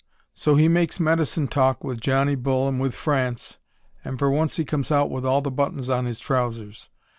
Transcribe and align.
So 0.33 0.55
he 0.55 0.67
makes 0.67 0.99
medicine 0.99 1.47
talk 1.47 1.83
with 1.83 2.01
Johnny 2.01 2.33
Bull 2.33 2.67
and 2.67 2.79
with 2.81 2.95
France, 2.95 3.57
and 4.03 4.17
for 4.17 4.31
once 4.31 4.55
he 4.55 4.65
comes 4.65 4.91
out 4.91 5.11
with 5.11 5.27
all 5.27 5.41
the 5.41 5.51
buttons 5.51 5.91
on 5.91 6.05
his 6.05 6.19
trousers. 6.19 6.89